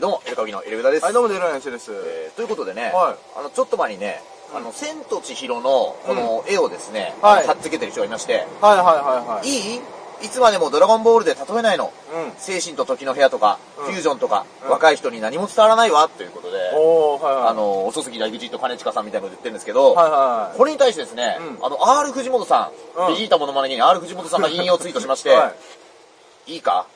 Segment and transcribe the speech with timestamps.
[0.00, 1.04] どうも、エルカビのエルグダです。
[1.04, 1.90] はい、どうも、デラインスです。
[1.92, 4.22] えーということでね、はあの、ちょっと前にね、
[4.54, 8.94] あの、千と千尋の、この絵をですね、はい貼っつけてる人がいまして、はいはいはい
[9.26, 9.48] はい。
[9.48, 9.80] いい？
[10.26, 11.92] いつまでもドラゴンボールで例えないの。
[12.14, 12.32] うん。
[12.38, 17.48] 精神と時の部屋とか、うんフュージョンとか、うん若い人に何も伝わらないわ、ということで、おー、はいはい。
[17.48, 25.32] あ、の、遅すぎ大口と金近さんみたいなの言ってるんですけど、はいはこれに対してですね、うんあの、R 藤本さん、うんベジータモノマネ芸人 R 藤本さんが引用ツイートしまして、い。
[25.34, 25.48] は
[26.46, 26.52] い。
[26.52, 26.86] いいか、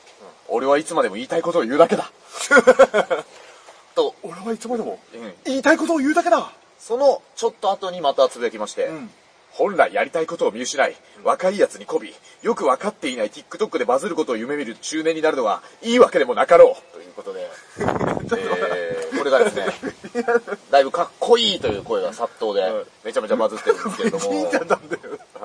[0.47, 2.11] 俺はいつまでも言いたいことを言うだけだ。
[3.95, 5.33] と、俺はいつまでもうん。
[5.45, 6.51] 言いたいことを言うだけだ。
[6.79, 9.11] そのちょっと後にまたつぶやきまして、うん。
[9.53, 16.93] 本来やりたいことを見失い、若いやつに媚び、よく分かっていない TikTok でバズることを夢見る中年になるのがいいわけでもなかろう。
[16.93, 17.47] ということで、
[17.77, 19.67] えー、これがですね、
[20.71, 24.51] だいぶかっこいいという声が殺到ではい、めちゃめちゃバズってるんですけれども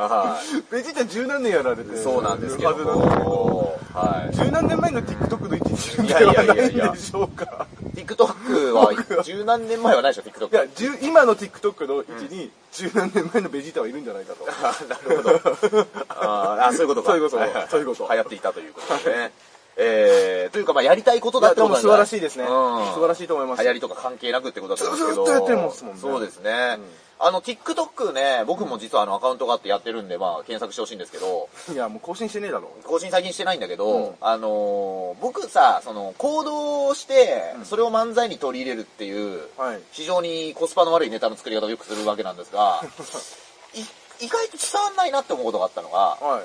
[0.06, 0.38] は
[0.70, 4.36] ベジータ十何年やられてい、そうなんですけどるはい。
[4.36, 7.66] 十何年前の TikTok の位置にいやいやいやいやではないでしょうか。
[7.94, 8.92] TikTok は
[9.24, 14.46] 十何年前はないでしょ、TikTok いや、十今の TikTok の位置に十何年前のベジータはいるんじゃないかと。
[14.48, 15.86] あなるほど。
[16.08, 17.10] あーあ、そういうことか。
[17.10, 19.32] そういうことはいはいそういうこと流行っていたということですね。
[19.80, 22.44] えー、というか、まあ、やりたいことだってこと素晴らしいですね。
[22.44, 22.50] うん
[22.94, 23.62] 素晴らしいと思います。
[23.62, 25.24] 流行りとか関係なくってことだと思うんですけど。
[25.26, 26.78] ずーっとやってますもんねそうですね。
[27.20, 32.70] あの、TikTok ね、僕も実はあの、アカウントがあってやってるんで、まあ、検索してほしいんですけど、いや、もう更新してねえだろ。
[32.84, 39.80] 更新最近してないんだけど、うんあのー僕さ、その、行動をしてう、んそれを漫才に取り入れるっていう、はい。
[39.90, 42.82] 非常にコスパの悪いネタの作り方をよくするわけなんですが、
[43.74, 43.80] い
[44.24, 46.42] 意外と伝わんないなって思うことがあったのが、はい。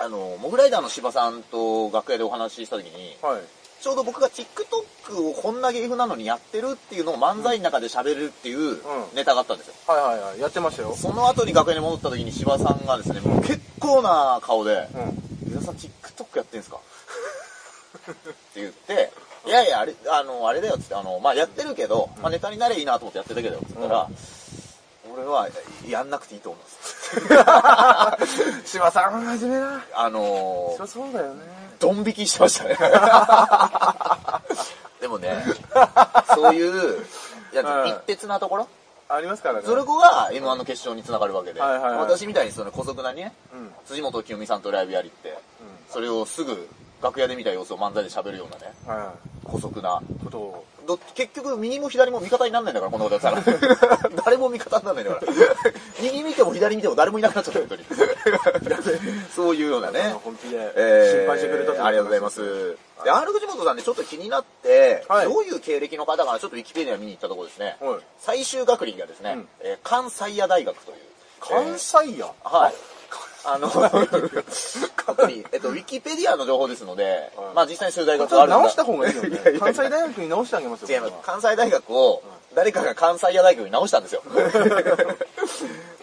[0.00, 3.40] あの、モグライダーの芝さんと楽屋でお話しした時に、はい。
[3.82, 8.78] ちょうど僕が TikTok をこんな芸風なのにやってるっていうのを漫才の中で喋るっていう
[9.14, 9.74] ネタがあったんですよ。
[9.88, 10.40] はいはいはい。
[10.40, 10.94] やってましたよ。
[10.96, 15.48] その後に楽屋に戻った時に芝さんがですね、もう結構な顔で、うん。
[15.48, 16.76] 伊沢さん TikTok やってんすか?
[18.10, 19.10] って言って、
[19.46, 24.08] いやいや、あれ、あの、あれだよっつって、あの、まあ、やってるけど、まあ、ネタになればいいなと思ってやってるけど、っつったら、
[25.14, 25.48] 俺は
[25.86, 26.70] やんなくていいと思うんで
[28.26, 28.62] す。
[28.78, 29.84] 芝さん、真面目な。
[29.94, 31.42] あのそりゃそうだよね。
[31.78, 32.76] ドン引きしてましたね。
[35.00, 35.44] でもね、
[36.34, 37.04] そういう、
[37.52, 38.68] いやはい一徹なところ、
[39.08, 39.66] ありますからね。
[39.66, 43.58] それこが M1 の決勝につながるわけで、私みたいにその古速なにね、うん。
[43.60, 43.74] うん。
[43.84, 45.38] 辻元清美さんとライブやりって、
[45.90, 46.68] それをすぐ
[47.02, 49.12] 楽屋で見た様子を漫才で喋るようなね、は。
[49.46, 50.64] 古速ないことを。
[50.86, 54.10] ど結局右も左も味方になんないんだから、こんなことやったら。
[54.24, 55.32] 誰も味方になんないんだから。
[56.00, 57.84] 右見ても左見ても誰もいなくなっちゃった、本当に。
[59.34, 60.16] そういうようなね。
[60.24, 62.76] 本気でえー心配してくれたとありがとうございます。
[63.04, 67.76] で、R 藤本さんでちょっと気になって、はいどういう経歴の方かな、ちょっとウィキペディア見に行ったところですね。
[67.80, 70.96] はい最終学歴がですね、うんえー関西野大学という。
[71.40, 72.32] 関西や。
[72.44, 72.74] はい。
[73.44, 73.68] あの、
[75.52, 77.04] えっと、ウィキペディアの情報ですので、
[77.36, 79.58] はいまあ実際にそういう大ちょっ学があるんだと直した方がいいよね。
[79.58, 80.88] 関西大学に直してあげますよ。
[80.88, 81.22] 違いますこ。
[81.22, 82.22] 関西大学を
[82.54, 84.22] 誰かが関西野大学に直したんですよ。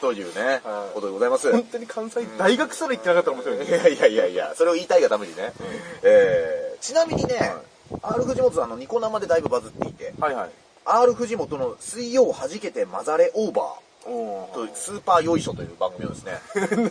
[0.01, 1.51] と いうね、はいことでございます。
[1.51, 3.65] 本当に関西大学すら行ってなかったら面白いね。
[3.65, 5.53] いやいやいやいや、それを言いたいがためにね。
[6.03, 7.53] えー、ちなみにね、
[8.01, 10.49] R 藤本さんのニコ生でだいぶバズっていて、はいはい。
[10.85, 13.88] R 藤本の水曜はじけて混ざれオーバおー
[14.53, 16.39] とスーパーよいしょという番組をですね、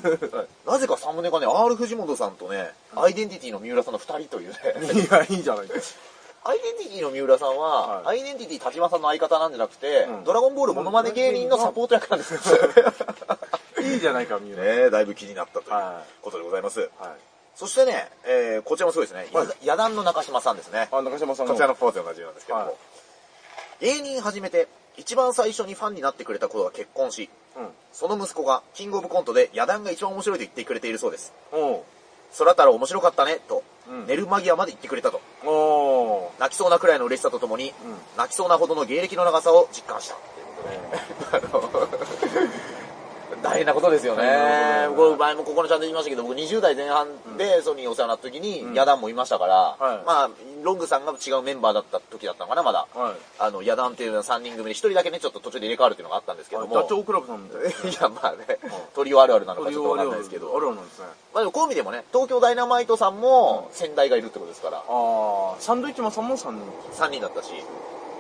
[0.66, 5.96] なぜかサムネがね、R 藤本さんとね、アイデンティティの三浦さんの二人というね、いや、いいじゃないです
[6.44, 12.40] アイデンティティの三浦さんは、はいアイデンティティ田島さんの相方なんじゃなくて、うんドラゴンボールモノマネ芸人のサポート役なんですよ。
[12.40, 13.38] か。
[13.82, 14.62] いいじゃないか、みんな。
[14.62, 16.80] ねえだいぶ気になったというはことでございます。
[16.80, 16.90] はい。
[17.54, 19.28] そしてね、えー、こちらもすごいですね。
[19.32, 20.88] はいや野団の中島さんですね。
[20.92, 21.52] あ、中島さんの。
[21.52, 22.74] こちらのポーズで同じなんですけども、はい
[23.80, 24.66] 芸人始めて
[24.98, 27.68] 一番最初にファンになってくれた子が結婚し、うん。
[27.92, 31.32] その息子がキングオブコントで野団が一番面白いと言ってくれているそうです。
[31.52, 31.82] おう
[32.36, 35.20] 空太郎面白かったね、と、うん寝る間際まで言ってくれたと。
[35.46, 40.16] お泣きそうなくらいの嬉しさとともに、うん泣きそうなほどの芸歴の長さを実感した。
[41.30, 41.88] ということで、あ の
[43.42, 47.06] 大変なことですよね僕前もここのチャンネル言いましたけど、僕20代前半
[47.36, 50.30] でソニーにお世話になった時に、うん野団もいましたから、はいまあ、
[50.62, 52.86] ロングさんが違うメンバーだった時だったのかな、まだ。
[52.94, 53.14] はい。
[53.38, 56.74] あの、野団っていうのは3人組で1人だけね、ちょっと途中で入れ替わるっていうのがあったんですけども。
[56.74, 57.90] ダチョウ倶楽部さんみたいな。
[57.90, 58.58] いや、まあね、
[58.94, 60.56] トリオあるあるなのかちょっとわかんないですけあるど。
[60.56, 61.06] あるなんですね。
[61.34, 67.04] まあでもこういう意味でもね、東京ダイナマイトさんも先代がいるってことですから、ああ、サンドイッチマンさんも3人。
[67.04, 67.50] 3人だったし、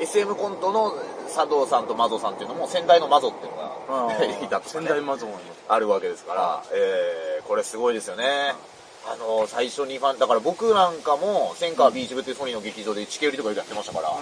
[0.00, 0.92] SM コントの
[1.34, 5.26] 佐藤さんとマゾさんっていうのも先代のマゾっていうのが いたとか仙ね台マゾ
[5.68, 8.54] あるわけですから、えー、これすごいですよね。
[9.10, 14.12] あの、最初にファン、だから僕なんかも、千川ビーチ部っていうソニーの劇場でチケ売りとかよくやってましたから、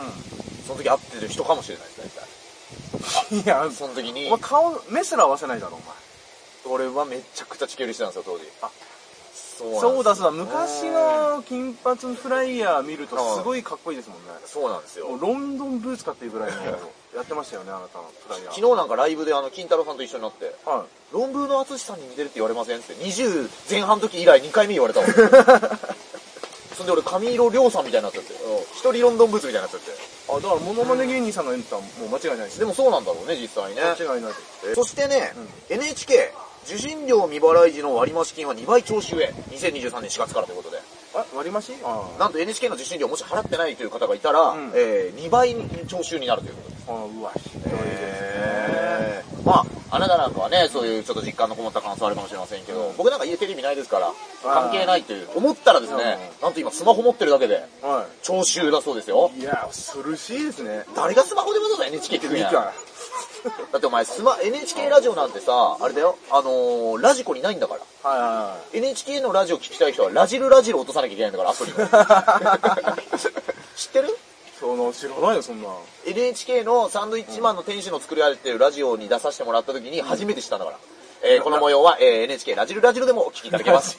[0.64, 1.98] その時会ってる人かもしれないです
[3.32, 6.84] ね、いや、その時にお前、顔、目すら合わせないだろ、お前。
[6.84, 8.44] 俺はめちゃくちゃチケ売りしてたんですよ、当時。
[8.60, 8.95] そうなんです
[9.56, 14.24] そうだそうだ、昔の金髪フライヤー見るとすごいかっこいいですもんね。
[14.44, 16.56] そうなんですよロンドンブーツかっていうぐらいの
[17.14, 18.54] やってましたよね、あなたのフライヤー。
[18.54, 25.06] 昨日なんかライブであの金太郎さんと一緒になっては論文の淳さんに似てるって言われませんって20前半の時以来2回目言われたわ
[26.76, 28.34] そんで俺髪色亮さんみたいになっちゃって
[28.74, 29.94] 一人ロンドンブーツみたいになっちゃってい。
[30.28, 32.58] あ、だからモノマネ芸人さんのエンタもう間違いないです。
[32.58, 34.74] でもそうなんだろうね実際ね間違いないです。
[34.74, 35.32] そしてね、
[35.70, 36.34] NHK
[36.66, 39.32] 受信料未払い時の割増金は2倍徴収へ。
[39.50, 40.78] 2023年4月からということで。
[41.14, 41.72] あ、割り増
[42.18, 44.72] なんと NHK の受信料もし払ってないという方がいたら、ん。
[44.74, 46.84] えー2倍に徴収になるということです。
[46.88, 47.86] あ、うわ、ひどいですね。
[47.92, 49.46] えー。
[49.46, 59.30] まああなたなんかはねそういうちょっと実感のこもった感想あるかもしれませんけど、僕なんか家テレビないですから関係ないという思ったらですね、なんと今スマホ持ってるだけでは徴収だそうですよ。
[59.36, 59.40] い。
[59.40, 60.84] いや、恐ろしいですね。
[60.96, 62.48] 誰がスマホでわざわざ NHK ってくんや。
[62.48, 62.72] 見た。
[63.72, 66.16] だってお前スマ NHK ラジオなんてさあれだよ。
[66.30, 68.10] あのー、ラジコにないんだから。
[68.10, 71.78] はいは NHK のラジオ聞きたい人はラジルラジル落とさなきゃいけないんだからアプリの
[73.76, 74.08] 知ってる？
[74.08, 74.12] い。
[74.58, 75.68] その、知らないよ、そんな。
[76.06, 80.78] NHK のサンドイッチマンの店主の作られてるラジオに出させてもらった時に初めて知ったんだから、
[81.22, 83.96] えーこの模様は、えー NHK ラジルラジルでもお聞きいただけます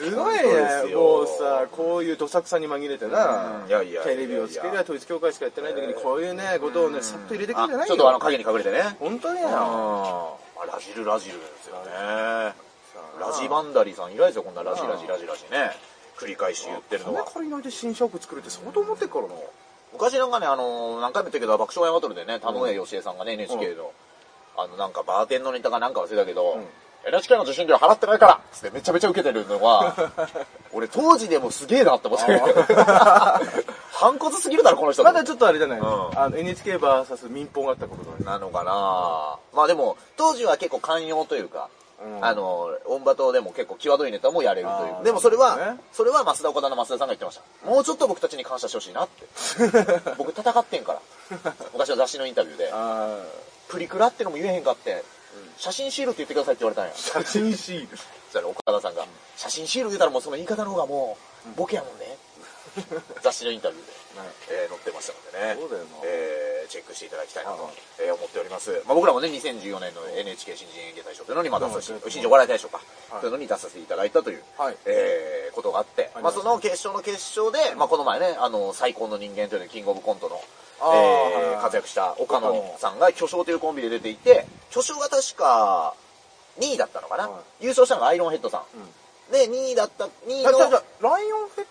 [0.00, 0.90] すごいね。
[0.90, 7.94] よもうさ、こういうどさくさに紛れてなうん、いやいやテレビをつけりゃ統一教会しかやってない時に、こういうね、ことをね、さっと入れてくるあんじゃないよ。
[7.94, 8.96] ちょっとあの影に隠れてね。
[8.98, 9.50] 本当にうん。
[9.50, 10.38] よ。
[10.62, 12.54] あラジルラジルですよね。
[13.20, 15.70] ラジバンダリさん以来ですよこんなラジラジラジラジね。
[16.16, 17.24] 繰り返し言ってるの金は。
[17.24, 19.34] 借りないで新社屋作るって相当思ってっからな。
[19.92, 23.92] 昔なんかね、あのー何回も言ったけど、爆笑山バトルでね、田上義恵さんがね、NHK の、
[24.56, 26.60] あの、なんかバーテンのネタかなんか忘れたけど、
[27.06, 29.94] NHK の受信料払ってないからつってめちゃめちゃ受けてるのが、
[30.72, 32.26] 俺当時でもすげえなって思って。
[33.92, 35.04] 反骨すぎるだろ、この人。
[35.04, 38.24] まだちょっとあれじゃない、うんあの NHKVS 民放があったことだね。
[38.24, 41.68] なのかなまあでも、当時は結構寛容というか、
[42.02, 45.04] うんあの、オンバトでも結構際どいネタもやれるという。
[45.04, 47.68] でもそれは、ねそれは増田岡田の増田さんが言ってました。
[47.68, 49.26] もうちょっと僕たちに感謝してほしいなって。
[50.16, 51.00] 僕戦ってんから。
[51.72, 53.18] 昔は雑誌のインタビューで、あ
[53.68, 55.04] プリクラってのも言えへんかって、
[55.60, 56.92] 写真シールって言ってくださいって言われたんや。
[56.92, 57.96] ー写真シール。
[57.96, 59.04] そしたら岡田さんが、
[59.36, 61.18] 写真シール言うたらもうその言い方の方がも
[61.52, 62.16] う、ボケやもんね。
[63.22, 63.92] 雑誌のインタビューで、
[64.50, 65.60] えー載ってましたのでね。
[65.60, 65.90] そうだよな。
[66.04, 68.70] えーチェックしていただきたいなとはい、えー思っております。
[68.86, 72.80] まあ、僕らもね、2014年の NHK 新人演芸大賞というのにまあ出させて、うん新人お笑い大賞か、
[73.10, 73.20] はい。
[73.20, 74.76] というのに出させていただいたという、はい。
[74.86, 80.40] えーことがあって、まあ、その決勝の決勝で、まあ、この前ね、あの、最高の人間というのキングオブコントの、
[80.82, 85.94] えー活躍した岡野さんが巨匠というコンビで出ていて、巨匠が確か
[86.58, 89.32] 2位だったのかな、はい優勝したのがアイロンヘッドさん。
[89.32, 90.58] で、2位だった、2位の、
[91.00, 91.66] ライオンヘッ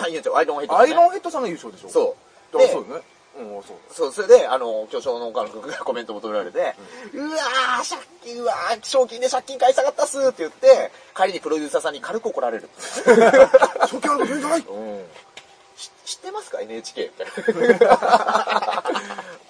[0.00, 0.92] ライオンちゃうアイロンヘッドド、さん、ね。
[0.94, 2.16] アイロンヘッドさんが優勝でしょそ
[2.54, 2.58] う。
[2.58, 3.02] でそうよね。
[3.36, 3.76] うん、そう。
[3.92, 6.76] そう、それで、あの、巨匠の岡野君がコメント求められて、
[7.14, 12.68] うわー、借金、うわー、賞金で借金返したかったっすって言って、帰りにプロデューサーさんに軽く怒られる。
[13.80, 14.60] 初期あること言うんじゃない？
[14.60, 15.04] うん。
[15.76, 17.24] し知ってますか ?NHK って。
[17.86, 18.82] あ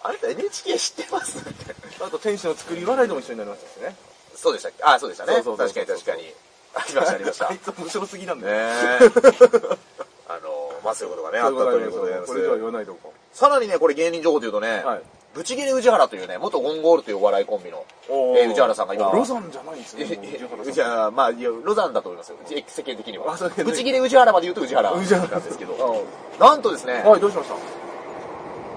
[0.09, 1.38] なた NHK 知ってます？
[1.38, 1.75] って。
[2.00, 3.97] あと天使の作り笑いでも一緒になりましたしね。
[4.37, 4.82] そうでしたっけ？
[4.85, 5.35] あ、そうでしたね。
[5.43, 6.35] 確かに確かに。
[6.76, 7.47] ありました、ありました。
[7.47, 8.56] あねいつ面白すぎなんだよ。
[8.56, 8.61] え。
[10.26, 15.03] あの、まあそういうことがね、あったということでこれ以上は言わないでおこさらにね、これ芸人情報というとね、はい
[15.35, 18.39] ブチギレ宇治原というね、元ゴンゴールというお笑いコンビの、う。
[18.39, 20.07] えー宇治原さんが今、ロザンじゃないんですね。
[20.73, 22.37] じゃあ、まあ、いやロザンだと思いますよ。
[22.53, 23.37] え世間的には。
[23.65, 26.05] ブチギレ宇治原まで言うと宇治原宇治原なんですけど、
[26.39, 27.49] なんとですね、はい、どうしまし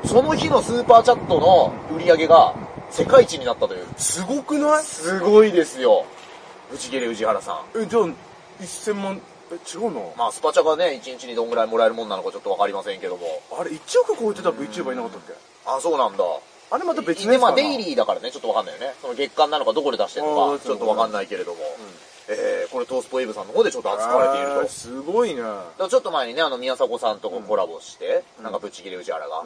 [0.03, 0.07] た？
[0.07, 2.55] その日のスーパーチャットの売り上げが
[2.89, 3.85] 世界一になったという。
[3.97, 4.83] すごくない？
[4.83, 6.05] すごいですよ。
[6.71, 7.79] ブチギレ宇治原さん。
[7.79, 8.03] え、じゃあ、
[8.61, 9.21] 1000万、
[9.51, 10.01] え、違うな。
[10.17, 13.25] まあ、スパチャがね、1日にどんぐらいもらえるもんなのかちょっとわかりませんけども。
[13.59, 15.46] あれ、1億超えてた VTuber いなかったっけ？
[15.67, 16.23] あ、そうなんだ。
[16.69, 18.93] あれまた別ので、まあ、デイリーだからね、ちょっとわかんないよね。
[19.01, 21.59] その月間なのかどこで出してるあのか、ーちょっとわかんないけれども。
[22.29, 24.67] えー、これトースポエイブさんの方でちょっと扱われていると。
[24.67, 25.41] すごいね。
[25.41, 29.43] ちょっと前にね、あの、宮迫さんとこコラボして、なんかぶっちぎり宇治原が。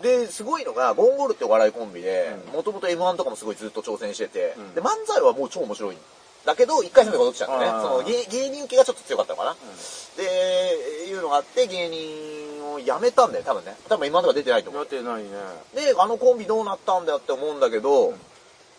[0.00, 5.98] で、すごいのが、ゴンゴールってお笑いコンビで、もともと M1 とかもすごいずっと挑戦してて、んで、漫才はもう超面白いん
[6.44, 7.66] だけど、一回戦で落ちちゃったね。
[7.66, 9.56] あーその芸芸人受けがちょっと強かったのかな。
[10.16, 12.43] で、いうのがあって、芸人
[12.74, 13.76] を辞めたんだよ、多分ね。
[13.88, 14.82] 多分 M1 とか出てないと思う。
[14.82, 15.30] やってないね。
[15.74, 18.14] で、あのコンビどうなったんだよって思うんだけど、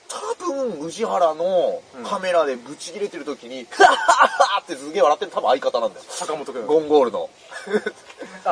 [0.07, 6.05] 多分、宇治原のカメラでブチ切れてる時に、 ハハハってすげえ笑ってる多分相方なんだよ。
[6.07, 6.67] 坂本くん。
[6.67, 7.29] ゴンゴールの。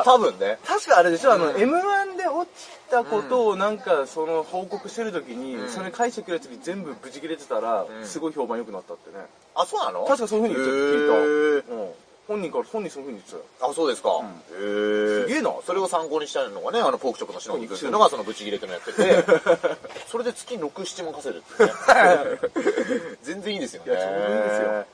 [0.04, 0.58] 多分ね。
[0.66, 9.24] 確かあれでしょ、あの、うん M1 で落ちたことをなんか、その、報告してる時に、うんそれ返してくるやつに全部ブチ切れてたら、んすごい評判良くなったってね。
[9.54, 10.04] あ、そうなの？
[10.06, 11.74] 確かそういう風に言って聞いた。
[11.74, 11.94] うん。
[12.26, 13.70] 本人から、本人そういう風に言ってたよ。
[13.70, 14.08] あ、そうですか。
[14.08, 15.22] んへえ。
[15.22, 19.24] すげえなそれを参考にしたのがね、あの、ポークチョップのシノギ君っていうのが、そのブチギレってのやってて、
[20.08, 23.16] それで月6、7万稼いでるってね。
[23.22, 23.92] 全然いいですよね。
[23.92, 24.86] いやちょうどいいですよ。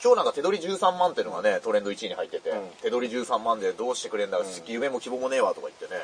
[0.00, 6.02] 今日なんか手取り13万っていうのがね、トレンド1位に入ってて、うん手取り13万でどうしてくれんだ、夢も希望もねえわとか言ってね。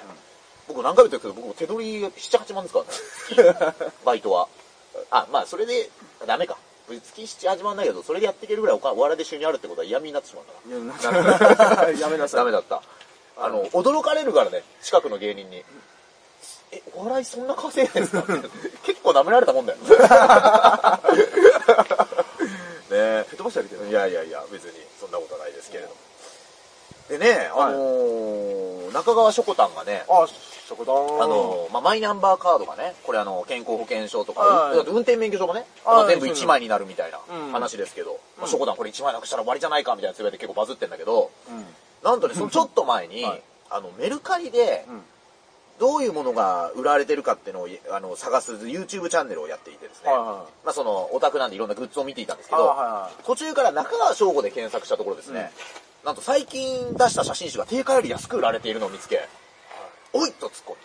[0.67, 2.85] 僕何回も言ってるけど、僕も手取り7、8万ですか
[3.43, 3.83] らね。
[4.05, 4.49] バイトは。
[5.11, 5.91] あ、まあそれで、
[6.27, 6.59] ダメか。
[6.89, 10.95] 月7、8万だけど、それでやっていけるぐらいお笑いで収入あるってことは嫌味になってしまうんだ
[11.83, 11.91] な。
[11.91, 12.41] いや、 めなさい。
[12.41, 12.83] ダメだった。
[13.39, 15.65] あの、驚かれるからね、近くの芸人に。
[16.73, 18.23] え、お笑いそんな稼いでんすか？
[18.85, 19.79] 結構舐められたもんだよ。
[19.85, 19.87] ね
[22.93, 23.89] え蹴飛ばしてあげてる。
[23.89, 25.95] いやいやいや、別にそんなことないですけれども。
[27.09, 30.27] でね、あのー中川しょこたんがね、あ、
[30.83, 34.79] あのーまあ、マイナンバーカードがね、これあの、健康保険証とか、はい。
[34.87, 35.65] 運転免許証がね、
[36.09, 41.65] 全部1枚になるみたいなうん話ですけど、まあ、しょこたんこれ1枚なくしたら終わりじゃないかみたいなつぶやいて結構バズってんだけど、うん。
[42.03, 43.43] なんとね、そのちょっと前に、 はい。
[43.71, 45.05] あの、メルカリで、うん。
[45.79, 50.27] どういうものが売られてるかっていうのをあの探す YouTube チャンネルをやっていてですね、はいはい
[50.65, 55.51] まあそのオタクなんでいろんなグッズを見ていたんですけど、あはいは途中から中川翔吾で検索したところですね、
[56.05, 59.27] なんと最近出した写真集が定価より安く売られているのを見つけ、
[60.15, 60.77] おいと突っ込み、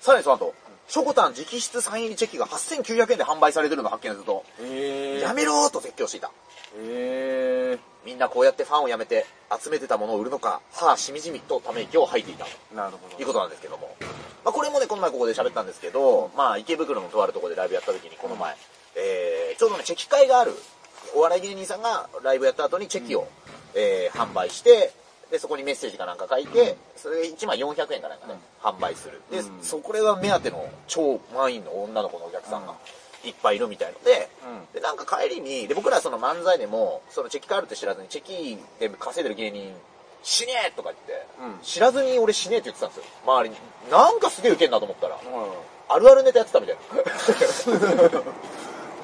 [0.00, 0.54] さらにその後、
[0.88, 5.20] ショコタン直筆サイン入りチェキが8900円で販売されてるのを発見すると、えー。
[5.20, 6.30] やめろーと絶叫していた。
[6.76, 9.24] えみんなこうやってファンを辞めて
[9.62, 12.44] 集めてたものを売るのか、はあ、しみじみとため息を吐いていた。
[12.44, 12.76] ー。
[12.76, 13.18] なるほど。
[13.18, 13.96] いうことなんですけども。
[14.44, 18.54] まあ、これもね、この前ここで喋ったんですけど、まあ、池袋のとあるところでライブやった時に、この前、
[18.96, 20.52] えー、ちょうどね、チェキ会がある、
[21.14, 23.26] お笑い芸人さんがライブやった後にチェキを、
[23.74, 24.92] えー、販売して、
[25.30, 29.20] で、そこにメッセージかなんか書いて、それ1枚400円かなんかね、販売する。
[29.30, 29.62] で、うん。
[29.62, 32.74] そこれは目当ての超満員の女の子のお客さんが
[33.24, 34.74] いっぱいいるみたいので、うん。
[34.74, 39.74] で、なんか帰りに、で、僕らその漫才でも、そのチェキ会あるって知らずに、チェキで稼いでる芸人、
[40.22, 41.62] 死ねえとか言って、うん。
[41.62, 43.04] 知らずに俺死ねえって言ってたんですよ。
[43.26, 43.56] 周りに。
[43.90, 45.24] なんかすげえウケんなと思ったら、はい
[45.86, 46.76] あるあるネタやってたみたい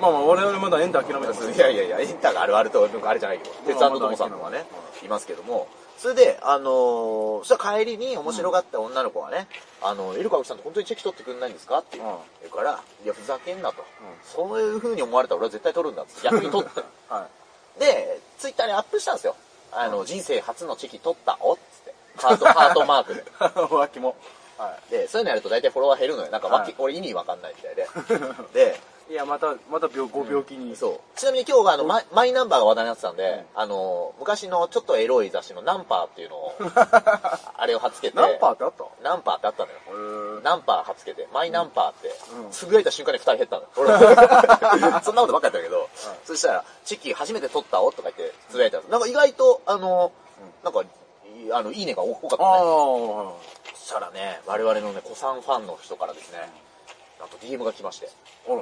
[0.01, 1.33] まあまあ、我々まだエンター諦めた。
[1.35, 4.65] いやいやいや、エンターがあるあると、あれじゃないけど、鉄腕の友さんとかね、
[5.05, 5.69] いますけども、
[6.01, 9.47] それで、あのー、そしたら帰りに面白がった女の子がね、
[9.83, 11.77] あの、エルカウキさんって本当にチェキ取ってくんないんですか？
[11.81, 12.07] って言
[12.47, 13.85] うから、いや、ふざけんなと。
[14.25, 16.81] そういう風に思われたら俺は絶対取るんだって、逆に取って。
[17.11, 17.27] は
[17.79, 19.37] で、ツイッターにアップしたんですよ。
[19.73, 21.95] あの、人生初のチェキ取ったおっつって。
[22.17, 23.21] ハート、 ハートマークで。
[23.21, 23.75] い。
[23.75, 24.17] 脇も。
[24.61, 26.31] はで、そういうのやると大体フォロワー減るのよ。
[26.31, 27.87] なんかわけ、はい俺意味わかんないみたいで。
[28.55, 28.77] で、
[29.09, 29.13] い。
[29.13, 30.77] いや、また、また病、ご病気に。
[30.77, 31.01] そう。
[31.17, 36.55] ちなみに今日があの、マイマイナンバーが話題になってたんで、あの、昔のちょっとエロい雑誌のナンパーっていうのを、
[37.59, 38.85] あれを貼っつけて、ナンパーってあった？
[39.03, 40.41] ナンパーってあったのよ。
[40.43, 43.69] ナンパー貼っつけて、マイナンパーってうん、つぶやいた瞬間に二人減ったのよ。
[43.77, 43.91] 俺
[45.03, 45.89] そんなことばっかやったけど、
[46.25, 47.81] そしたら、チェキ初めて取った？
[47.83, 48.81] おとか言ってつぶやいた。
[48.89, 50.13] なんか意外と、あの、
[50.63, 50.87] なんか、い
[51.53, 52.43] あの、いいねが多かったね。
[53.85, 56.39] したらね、我々のね、子さんファンの人からですね、
[57.19, 58.09] なんと DM が来まして、
[58.49, 58.55] ら。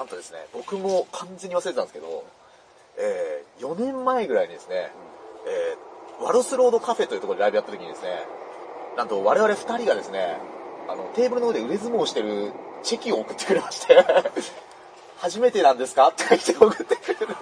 [0.00, 2.24] なんとですね、僕も完全に忘れてたんですけど、
[2.96, 4.90] えー、4年前ぐらいにですね、
[5.46, 8.24] えー、ワロスロードカフェというところでライブやった時にですね、
[8.96, 10.36] なんと我々2人がですね、
[10.88, 14.04] あの、テーブルの上で腕相撲をしてるチェキを送ってくれまして、
[15.18, 16.08] 初めてなんですか？
[16.08, 17.34] って言って送ってくれる。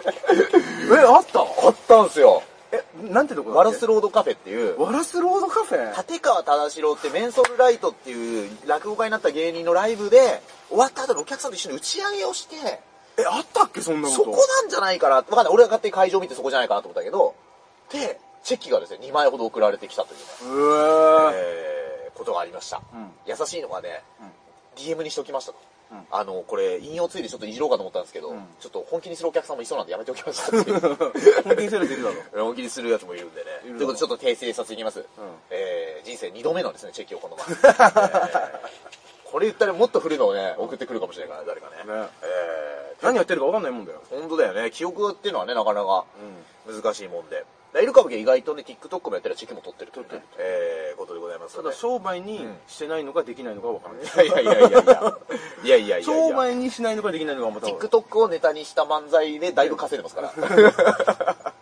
[0.97, 2.43] え、あったあったんですよ。
[2.73, 3.73] え、なんてとこだワっけ？
[3.75, 5.97] ロスロードカフェっていう、ワラスロードカフェ？
[6.09, 12.57] 立川忠志郎ってメンソールライトっていう落語家になった芸人のライブで、終わった後にお客さんと一緒に打ち上げをして、
[13.19, 14.25] え、あったっけそんなこと？
[14.25, 15.17] そこなんじゃないかな。
[15.17, 15.47] わかんない。
[15.52, 17.35] 俺が勝手に会場見てそこじゃないかなと思ったけど、
[17.93, 20.25] で、チェキがですね、2枚ほど送られてきたというね。
[21.35, 22.81] えー、ことがありました。
[22.95, 24.26] うん優しいのがね、うん
[24.75, 25.59] DM にしときましたと。
[25.93, 30.53] うんあの、これ、引用ついでちょっといじろうかと思ったんですけど、うんちょっと本気にするお客さんもいそうなんでやめておきました。
[31.45, 32.17] 本気にせれているだろ。
[32.45, 33.47] 本気にするやつもいるんでね。
[33.63, 35.01] ということでちょっと訂正させていきます。
[35.01, 35.05] ん
[35.51, 37.47] えー、人生2度目のですね、チェキをこの前。
[37.53, 38.93] えー
[39.33, 41.77] これ言ったらもっと古いのをね、送ってくるかもしれないから、誰かね。
[41.77, 44.03] ねえー、何やってるか分かんないもんだよ。
[44.11, 44.71] 本当だよね。
[44.71, 46.05] 記憶っていうのはね、なかなか
[46.67, 47.43] 難しいもんで。
[47.75, 51.69] エル意外とね、TikTok もやったらチェキも取ってるというね、えー、ことでございますので。
[51.71, 54.26] ただ商売にしてないのかできないのか分かんない。
[54.26, 55.14] いやいやいやいやいや。
[55.64, 56.02] いやいや。
[56.02, 57.67] 商売にしないのかできないのかまた。
[57.67, 60.33] TikTok をネタにした漫才でだいぶ稼いでますから。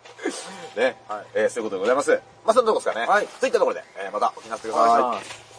[0.75, 0.97] ね。
[1.07, 2.11] はいえーそういうことでございます。
[2.45, 3.07] まあ、そんなとこですかね。
[3.07, 5.50] はいといったところで、えーまたお聞きなさってください